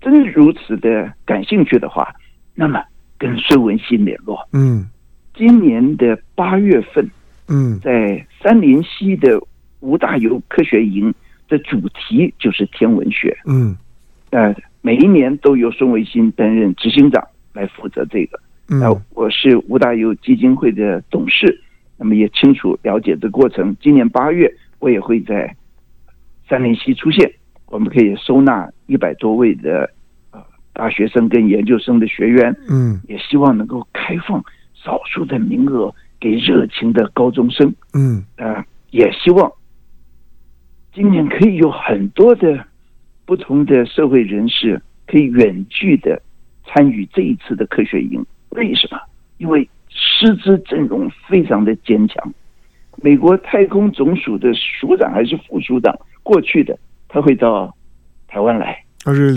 [0.00, 2.14] 真如此的感兴趣的话，
[2.54, 2.82] 那么
[3.16, 4.48] 跟孙文新联络。
[4.52, 4.88] 嗯，
[5.34, 7.08] 今年的八月份，
[7.48, 9.40] 嗯，在三林溪的
[9.80, 11.14] 吴大猷科学营
[11.48, 13.36] 的主题就是天文学。
[13.46, 13.76] 嗯，
[14.30, 14.54] 呃。
[14.86, 17.20] 每一年都由孙维新担任执行长
[17.52, 18.38] 来负责这个。
[18.68, 21.60] 那我是吴大猷基金会的董事，
[21.96, 23.76] 那么也清楚了解这过程。
[23.80, 25.52] 今年八月我也会在
[26.48, 27.28] 三林溪出现，
[27.66, 29.90] 我们可以收纳一百多位的
[30.30, 30.40] 呃
[30.72, 32.56] 大学生跟研究生的学员。
[32.68, 34.40] 嗯，也希望能够开放
[34.72, 37.74] 少数的名额给热情的高中生。
[37.92, 39.50] 嗯，呃，也希望
[40.94, 42.64] 今年可以有很多的。
[43.26, 46.22] 不同的社会人士可以远距的
[46.64, 48.98] 参与这一次的科学营，为什么？
[49.38, 52.32] 因为师资阵容非常的坚强。
[53.02, 57.74] 美国太空总署的署长还是副署长，过去的他会到
[58.28, 58.80] 台湾来。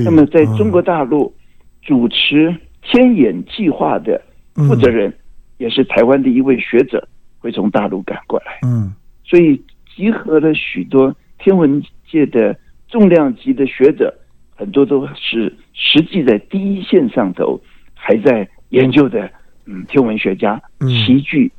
[0.03, 1.33] 那么在中国大陆
[1.81, 4.21] 主持天眼计划的
[4.53, 5.11] 负责人，
[5.57, 7.05] 也是台湾的一位学者，
[7.39, 8.59] 会从大陆赶过来。
[8.61, 8.93] 嗯，
[9.25, 9.59] 所以
[9.95, 12.55] 集合了许多天文界的。
[12.89, 14.13] 重量级的学者，
[14.55, 17.59] 很多都是实际在第一线上头
[17.93, 19.29] 还在研究的，
[19.65, 20.61] 嗯，天文学家
[21.05, 21.51] 齐聚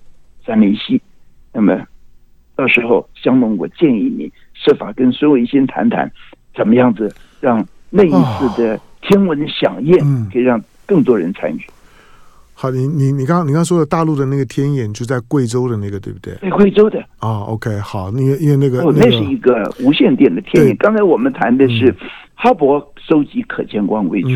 [0.45, 1.01] 三林溪。
[1.53, 1.81] 那么
[2.57, 6.11] 到时候，香农，我建议你设法跟孙维新谈谈，
[6.55, 9.99] 怎么样子让那一次的天文响宴
[10.33, 11.65] 可以让更多人参与。
[12.61, 16.35] 好，你你你刚刚你刚刚说的大陆的那个天眼就在贵州的那个，对不对？
[16.43, 20.77] 在贵州的哦，OK，好，因为因为那个、哦、那是一个无线电的天眼。
[20.77, 21.91] 刚才我们谈的是
[22.35, 24.29] 哈勃收集可见光为主，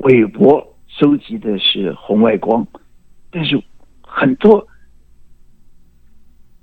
[0.00, 2.62] 韦、嗯、伯收集的是红外光，
[3.30, 3.58] 但是
[4.02, 4.62] 很多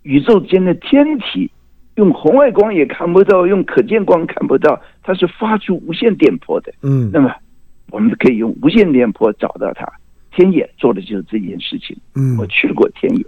[0.03, 1.49] 宇宙间的天体
[1.95, 6.71] 用红外光也看不到，用可见光看不到，它是发出无线电波的。
[6.83, 7.33] 嗯，那么
[7.89, 9.91] 我们可以用无线电波找到它。
[10.35, 11.95] 天野做的就是这件事情。
[12.15, 13.25] 嗯，我去过天野。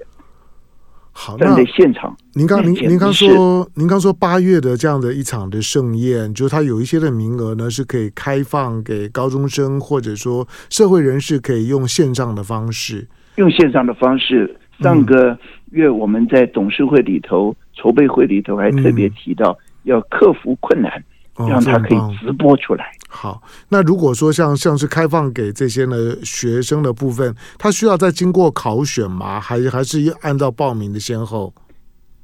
[1.17, 2.13] 好，站在现场。
[2.33, 13.07] 您刚您您刚说，您刚说八月的这样的一场的盛宴，就是它有一些的名额呢，是可以开放给高中生，或者说社会人士可以用线上的方式。
[13.37, 14.57] 用线上的方式。
[14.81, 15.37] 上个
[15.71, 21.01] 月我们在董事会里头、嗯、筹备会里头还特别提到，要克服困难。
[21.37, 22.85] 让他可以直播出来。
[22.85, 29.39] 哦、好，那如果说像像是开放给这些呢学生的部分，他需要再经过考选吗？
[29.39, 31.53] 还是还是按照报名的先后？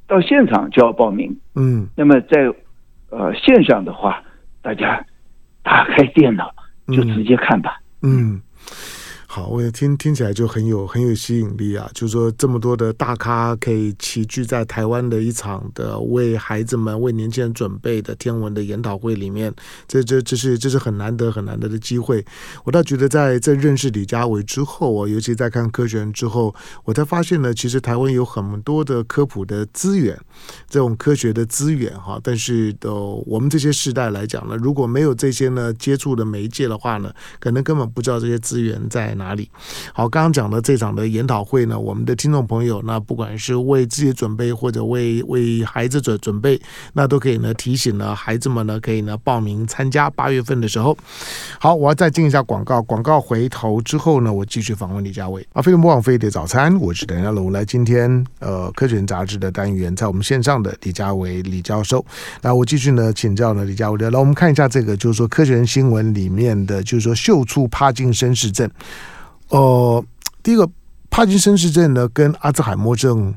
[0.07, 1.35] 到现场就要报名。
[1.55, 2.53] 嗯，那么在
[3.09, 4.21] 呃线上的话，
[4.61, 5.05] 大家
[5.63, 6.53] 打开电脑
[6.87, 7.79] 就直接看吧。
[8.01, 8.33] 嗯。
[8.33, 8.41] 嗯
[9.33, 11.89] 好，我也听听起来就很有很有吸引力啊！
[11.93, 19.49] 就是说，这么多的大咖可以齐聚在台湾的一场的为孩子们、为年轻人准备的天文的研讨会里面，
[19.87, 22.25] 这这这是这是很难得很难得的机会。
[22.65, 30.19] 我倒觉得在在认识李家伟之后啊，尤其在看科学人之后，我才发现呢，其实台湾有很多的科普的资源，
[30.67, 32.19] 这种科学的资源哈。
[32.21, 39.49] 但是的，我们这些世代来讲呢，如果没有这些呢接触的媒介的话呢，可能根本不知道这些资源在哪里？
[39.93, 46.59] 好，刚刚讲的这场的研讨会呢，我们的听众朋友，那不管是为自己准备或者为为孩子准准备，
[46.93, 50.97] 那都可以呢提醒呢孩子们呢可以呢报名参加八月份的时候。
[51.59, 55.45] 好，我要再进一下广告，广告回头之后呢，我继续访问李家伟。
[55.53, 57.51] 啊，飞碟魔网飞碟早餐，我是邓家龙。
[57.51, 62.03] 来，今天呃科学杂志的单元，在我们线上的李家伟李教授，
[62.41, 63.97] 那我继续呢请教呢李家伟。
[63.97, 68.69] 来，我们看一下这个，就是说科学新闻里面的，就是说嗅触帕金森氏症。
[69.51, 70.03] 呃，
[70.41, 70.69] 第一个
[71.09, 73.33] 帕金森氏症呢，跟阿兹海默症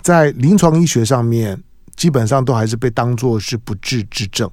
[0.00, 1.62] 在临床医学上面，
[1.94, 4.50] 基本上都还是被当作是不治之症。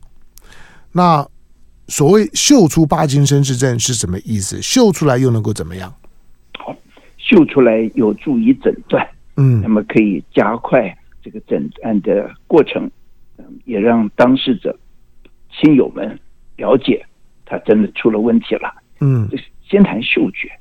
[0.91, 1.25] 那
[1.87, 4.61] 所谓嗅出帕金森氏症是什么意思？
[4.61, 5.93] 嗅出来又能够怎么样？
[6.59, 6.75] 好，
[7.17, 9.07] 嗅出来有助于诊断，
[9.37, 12.89] 嗯，那么可以加快这个诊断的过程，
[13.37, 14.77] 嗯，也让当事者
[15.53, 16.19] 亲友们
[16.57, 17.05] 了解
[17.45, 19.29] 他真的出了问题了，嗯，
[19.69, 20.51] 先谈嗅觉。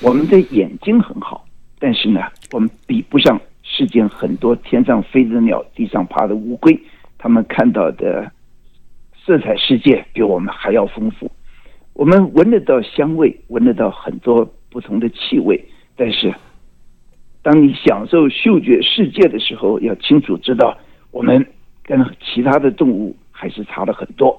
[0.00, 1.46] 我们的眼睛很好，
[1.78, 2.20] 但是呢，
[2.52, 6.78] 我们比不上世间很多天上飞的鸟、地上爬的乌龟，
[7.16, 8.30] 他们看到的
[9.24, 11.30] 色彩世界比我们还要丰富。
[11.94, 15.64] 我们闻得到香味，闻得到很多不同的气味，
[15.96, 16.34] 但是
[17.40, 20.76] 当你享受嗅觉世界的时候，要清楚知道，
[21.12, 21.46] 我们
[21.82, 24.38] 跟其他的动物还是差了很多，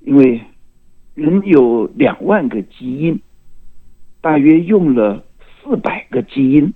[0.00, 0.40] 因为
[1.14, 3.20] 人有两万个基因。
[4.20, 5.24] 大约用了
[5.62, 6.72] 四百个基因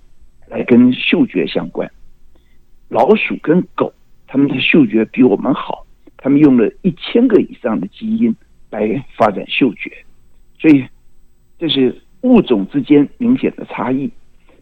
[0.48, 1.90] 来跟嗅觉相关。
[2.88, 3.92] 老鼠跟狗，
[4.26, 8.35] 它们的嗅觉比我们好，它们用了一千个以上的基因
[8.70, 9.90] 来发展嗅觉。
[10.59, 10.85] 所以
[11.59, 14.11] 这是物种之间明显的差异，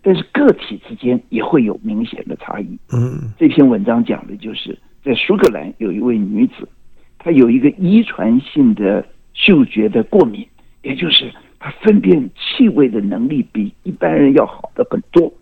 [0.02, 2.78] 但是个体之间也会有明显的差异。
[2.92, 6.68] 嗯，这篇文章讲的就是在苏格兰有一位女子，
[7.18, 10.44] 她有一个遗传性的嗅觉的过敏，
[10.82, 11.32] 也就是。
[11.64, 15.32] 他分辨气味的能力比一般人要好的很多。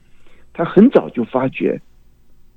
[0.53, 1.81] 他很早就发觉，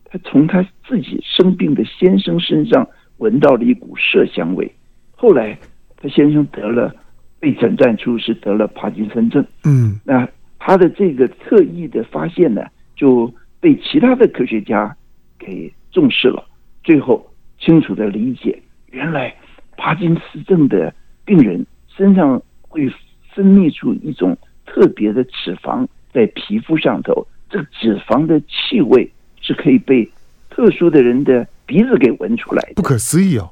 [0.03, 2.85] 他从他自己生病的先生身上
[3.19, 4.69] 闻到了一股麝香味。
[5.15, 5.57] 后来，
[5.95, 6.93] 他先生得了，
[7.39, 9.41] 被诊断出是得了帕金森症。
[9.63, 10.27] 嗯，那
[10.59, 12.65] 他的这个特异的发现呢，
[12.97, 14.93] 就被其他的科学家
[15.39, 16.45] 给重视了。
[16.83, 17.25] 最后，
[17.59, 19.33] 清楚的理解，原来
[19.77, 22.91] 帕金森症的病人身上会。
[23.35, 30.07] 分泌出一种特别的脂肪在皮肤上头，这个脂肪的气味是可以被
[30.49, 33.49] 特殊的人的鼻子给闻出来的，不可思议哦，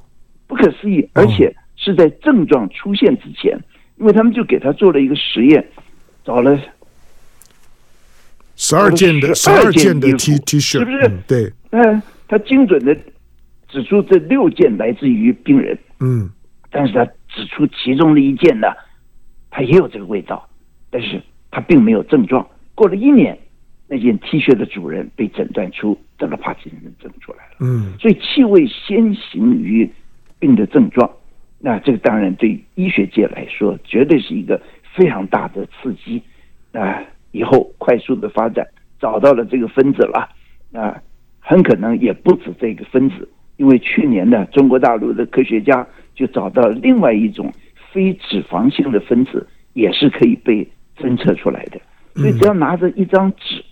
[0.47, 3.59] 不可思议，而且是在症状出现之前，
[3.97, 5.65] 因为他们就给他做了一个实验，
[6.23, 6.59] 找了
[8.55, 11.11] 十二件的十二件的 T T 恤，是不是？
[11.27, 12.95] 对，嗯，他精准的
[13.67, 16.29] 指出这六件来自于病人，嗯，
[16.69, 18.67] 但是他指出其中的一件呢。
[19.51, 20.47] 他也有这个味道，
[20.89, 22.47] 但是他并没有症状。
[22.73, 23.37] 过了一年，
[23.87, 27.57] 那件 T 恤的主人被诊断出得了帕金森症出来了。
[27.59, 29.87] 嗯，所以气味先行于
[30.39, 31.07] 病的症状，
[31.59, 34.59] 那这个当然对医学界来说绝对是一个
[34.95, 36.23] 非常大的刺激。
[36.71, 38.65] 啊以后快速的发展，
[38.99, 40.29] 找到了这个分子了，
[40.73, 41.01] 啊
[41.39, 45.85] 很可能也不止这个分子，因为去年呢，中国大陆的科学家
[46.15, 47.51] 就找到了另外一种。
[47.91, 51.79] 非脂肪性的分子也是可以被侦测出来的，
[52.15, 53.63] 所以只要拿着一张纸，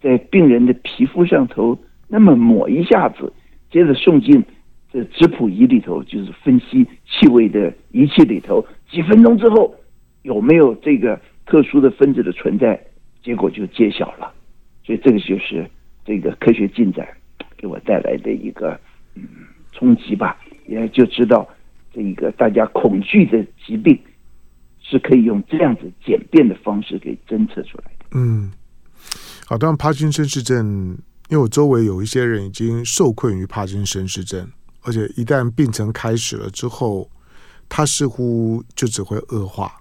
[0.00, 3.32] 在病人的皮肤上头那么抹一下子，
[3.70, 4.44] 接着送进
[4.92, 9.74] 这质谱仪里头，就是分析气味的仪器里头，几分钟之后
[10.22, 12.80] 有没有这个特殊的分子的存在，
[13.22, 14.32] 结果就揭晓了。
[14.84, 15.68] 所以这个就是
[16.04, 17.06] 这个科学进展
[17.56, 18.78] 给我带来的一个
[19.14, 19.22] 嗯
[19.72, 21.48] 冲击吧，也就知道。
[21.96, 23.98] 这一个大家恐惧的疾病，
[24.82, 28.04] 是可以用这样子简便的方式给侦测出来的。
[28.10, 28.52] 嗯，
[29.46, 30.98] 好，当然帕金森氏症，
[31.30, 34.46] 因为我周围有一些人已经受困于帕金森氏症，
[34.82, 37.10] 而且一旦病程开始了之后，
[37.66, 39.72] 他似乎就只会恶化，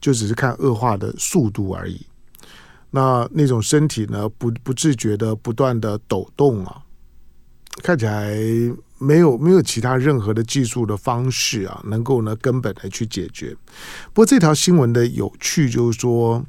[0.00, 2.06] 就只是看恶化的速度而已。
[2.90, 6.80] 那那种身体呢，不不自觉的不断的抖动啊，
[7.82, 8.34] 看起来。
[9.04, 13.54] 没有没有其他任何的技术的方式啊，能够呢根本的去解决。
[14.12, 16.44] 不过这条新闻的有趣就是说，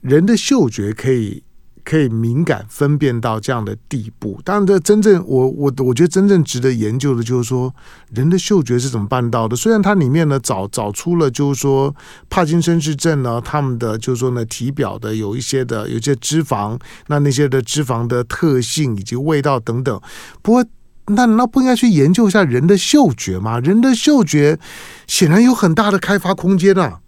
[0.00, 1.42] 人的嗅觉可以。
[1.86, 7.74] 可以敏感分辨到这样的地步，当然，这真正我我我觉得真正值得研究的就是说，
[8.14, 9.54] 人的嗅觉是怎么办到的？
[9.54, 11.94] 虽然它里面呢找找出了就是说
[12.30, 20.00] 帕金森氏症呢，他们的就是说呢体表的有一些的有些脂肪，那那些的脂肪的特性以及味道等等。
[20.40, 20.64] 不过，
[21.08, 23.60] 那那不应该去研究一下人的嗅觉吗？
[23.60, 24.58] 人的嗅觉
[25.06, 27.00] 显然有很大的开发空间啊！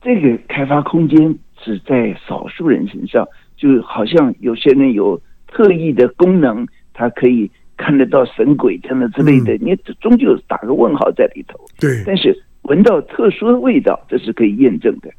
[0.00, 1.38] 这个开发空间。
[1.60, 3.26] 只在少数人身上，
[3.56, 6.64] 就好像有些人有特异的功能，
[6.94, 11.58] 他可以看得到神鬼等等之类的，你终究打个问号在里头。
[11.80, 12.32] 对，但是
[12.62, 15.10] 闻到特殊的味道，这是可以验证的。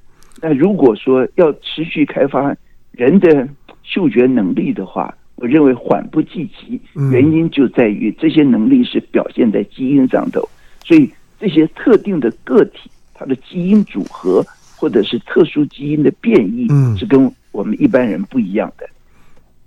[0.42, 2.56] 那如果说要持续开发
[2.94, 3.46] 人的
[3.84, 6.80] 嗅觉能力的话，我认为缓不济急，
[7.12, 10.48] 原因就在于这些能力是表现在基因上头，
[10.86, 14.46] 所以这些特定的个体，它的基因组合。
[14.82, 16.66] 或者是特殊基因的变异，
[16.98, 18.90] 是跟我们一般人不一样的。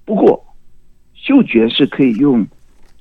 [0.07, 0.43] 不过，
[1.13, 2.43] 嗅觉是可以用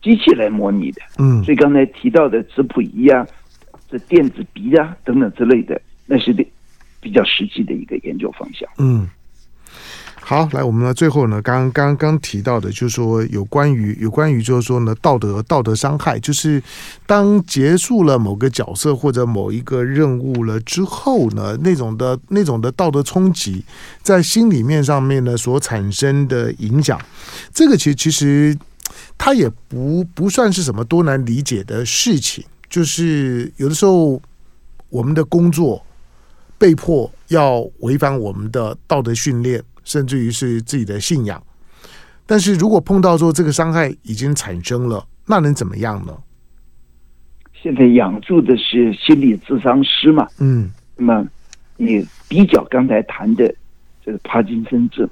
[0.02, 1.02] 机器来模拟的。
[1.20, 3.26] 嗯，所以刚才提到的质谱仪啊，
[3.90, 6.34] 这电子鼻啊等等之类的，那是
[7.00, 8.70] 比较实际的一个研究方向。
[8.78, 9.08] 嗯。
[10.24, 16.62] 好，来，我们呢最后呢，刚刚刚提到的，就是说有关于有关于就是说呢，道德道德伤害，就是
[17.06, 23.66] 当结束了某个角色或者某一个任务了之后呢，那种的那种的道德冲击，
[24.04, 27.02] 在心里面上面呢所产生的影响，
[27.52, 28.58] 这个其实其实
[29.18, 34.22] 它也不不算是什么多难理解的事情，就是有的时候
[34.90, 35.84] 我们的工作
[36.58, 39.62] 被迫要违反我们的道德训练。
[39.84, 41.42] 甚至于是自己的信仰，
[42.26, 46.18] 但是如果碰到说这个伤害已经产生了，那能怎么样呢？
[47.54, 50.28] 现在养住的是心理咨商师嘛？
[50.40, 51.28] 嗯，那么
[51.78, 53.54] 你比较刚才谈的
[54.06, 55.10] 这个帕金森症，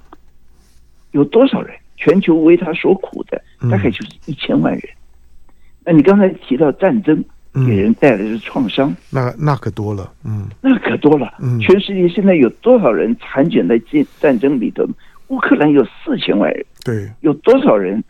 [1.11, 1.76] 有多少人？
[1.97, 4.84] 全球为他所苦的大概就是一千万人。
[4.84, 5.53] 嗯。
[5.86, 7.24] 那你刚才提到战争。
[7.54, 14.88] 给人带来的创伤，那那可多了，嗯，那可多了，嗯，全世界现在有多少人残卷在战战争里头？
[15.30, 18.04] 乌克兰有四千万人，对，有多少人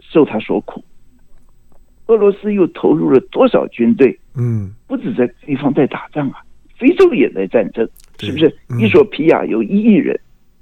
[0.00, 0.84] 受他所苦？
[2.06, 4.18] 俄罗斯又投入了多少军队？
[4.34, 6.42] 嗯，不止在地方在打仗啊，
[6.76, 7.88] 非洲也在战争，
[8.18, 8.52] 是不是？
[8.78, 10.18] 伊索比亚有一亿人，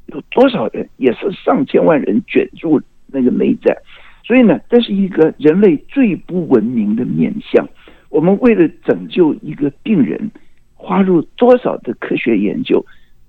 [0.06, 3.76] 有多少人也是上千万人卷入那个内战？
[4.24, 7.66] 所以呢，这是一个人类最不文明的面相。
[8.10, 10.30] 我们为了拯救一个病人，
[10.74, 12.84] 花入多少的科学研究？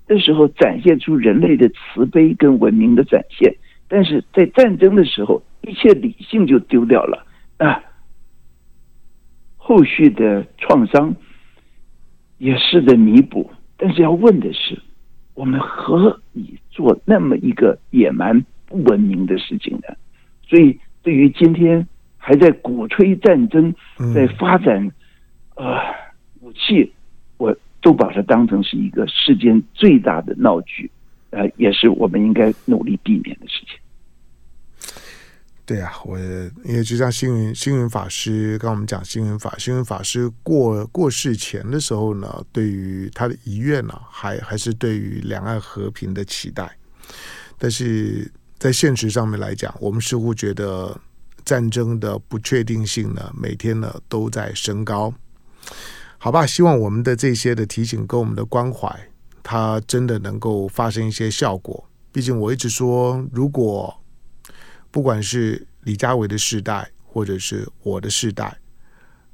[0.08, 3.54] 那时候展现出人类的慈悲跟文明的展现，
[3.88, 7.26] 但是在战争的时候，一切理性就丢掉了
[7.58, 7.84] 啊！
[9.58, 11.16] 后续的创伤
[12.38, 14.82] 也试着弥补，但是要问的是，
[15.36, 19.96] 我们何以做那么一个野蛮不文明的事情呢？
[20.48, 21.88] 所以，对于今天。
[22.22, 23.74] 还在鼓吹战争，
[24.14, 24.92] 在发展，
[25.56, 25.66] 呃，
[26.42, 26.94] 武器，
[27.38, 30.92] 我都把它当成是一个世间最大的闹剧，
[31.32, 33.80] 呃，也是我们应该努力避免的事情。
[35.66, 36.20] 对啊，我
[36.66, 46.70] 因为就像星云星云法师，刚刚我们讲星云法星云法师过过世前的时候呢，对于他的遗愿呢，还还是对于两岸和平的期待，
[47.58, 50.96] 但是在现实上面来讲，我们似乎觉得。
[51.50, 55.12] 战争的不确定性呢，每天呢都在升高。
[56.20, 59.10] 好吧，希望我们的这些的提醒跟我们的关怀，
[59.42, 61.84] 它真的能够发生一些效果。
[62.12, 63.92] 毕竟我一直说，如果
[64.92, 68.56] 不管是李佳伟的世代，或者是我的世代，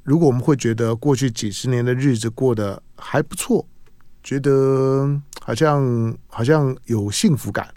[0.03, 3.68] 如果我们会觉得过去几十年的日子过得还不错，
[4.24, 7.68] 觉得好像好像有幸福感，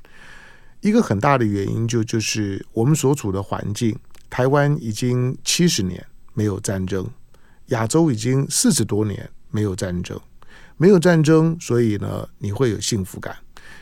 [0.81, 3.99] 一个很大的原因就就是我们所处的环境。
[4.31, 6.05] 台湾已经七十年
[6.35, 7.09] 没有战争，
[7.67, 10.19] 亚洲已经四十多年没有战争，
[10.77, 13.37] 没有战争，所以呢，你会有幸福感。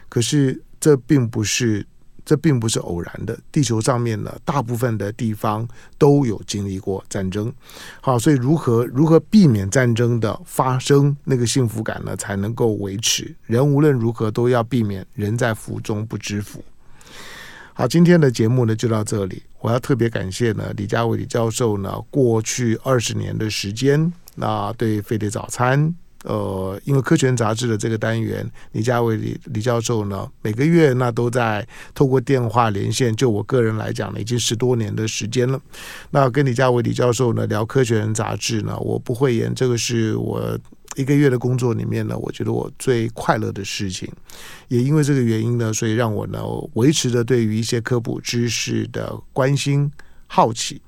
[0.09, 1.85] 可是这并不是，
[2.25, 3.39] 这并不是偶然的。
[3.51, 5.67] 地球上面呢，大部分的地方
[5.99, 7.53] 都有经历过战争。
[8.01, 13.35] 好，所以如何如何避免战争的发生，那个幸福感呢，才能够维持。
[13.43, 16.65] 人无论如何都要避免人在福中不知福。
[17.75, 19.43] 好，今天的节目呢就到这里。
[19.67, 25.93] 我要特别感谢呢李家维李教授呢过去二十年的时间，那对飞碟早餐
[26.23, 33.15] 呃，因为科学杂志的这个单元，李家维李李教授呢，每个月那都在透过电话连线。
[33.17, 35.61] 就我个人来讲呢，已经十多年的时间了。
[36.11, 40.57] 那跟李家维李教授呢聊科学人杂志呢，我不讳言，这个是我
[40.97, 44.11] 一个月的工作里面呢，我觉得我最快乐的事情。
[44.69, 46.43] 也因为这个原因呢，所以让我呢
[46.75, 49.91] 维持着对于一些科普知识的关心。
[50.27, 50.81] 好奇，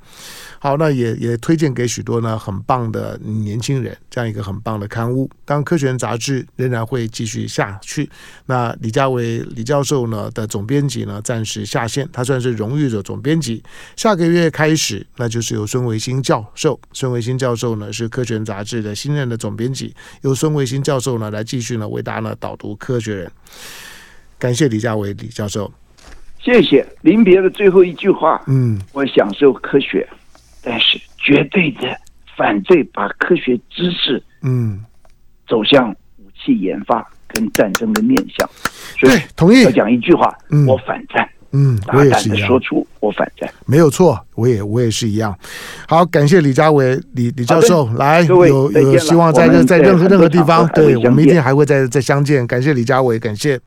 [0.59, 5.31] 好，那也也推荐给许多呢很棒的年轻人，这样一个很棒的刊物。
[5.45, 8.11] 当科学人杂志仍然会继续下去。
[8.47, 13.63] 那李家维李教授呢的总编辑呢暂时下线，他算是荣誉的总编辑。
[13.97, 23.31] 下个月开始，那就是由孙维新教授，孙维新教授呢是科学人杂志的新任的总编辑，由孙维新教授呢来继续呢为大家呢导读科学人。
[24.39, 25.73] 感谢李家维李教授。
[26.39, 26.87] 谢谢。
[27.03, 30.09] 临别的最后一句话，嗯，我享受科学，
[30.63, 31.97] 但是绝对的
[32.37, 34.85] 反对把科学知识，嗯，
[35.47, 38.49] 走向武器研发跟战争的面向。
[38.99, 39.63] 所以对，同意。
[39.63, 41.29] 要讲一句话，嗯，我反战。
[41.51, 42.47] 嗯，我也是一样。
[42.47, 45.35] 说出我反战，没有错，我也我也是一样。
[45.89, 52.47] 好，感谢李家伟李李教授来，有有希望在在任何任何地方，对我们一定还会再再相见。
[52.47, 53.59] 感谢李家伟，感谢。